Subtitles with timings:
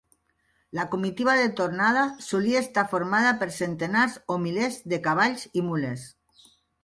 [0.77, 6.07] La comitiva de tornada solia estar formada per centenars o milers de cavalls i mules.